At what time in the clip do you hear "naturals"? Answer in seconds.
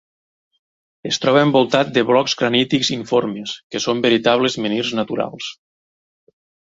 5.01-5.51